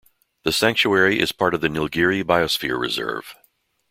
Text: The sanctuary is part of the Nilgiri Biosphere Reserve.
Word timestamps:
The 0.45 0.51
sanctuary 0.51 1.19
is 1.19 1.31
part 1.31 1.53
of 1.53 1.61
the 1.61 1.67
Nilgiri 1.67 2.23
Biosphere 2.23 2.75
Reserve. 2.79 3.35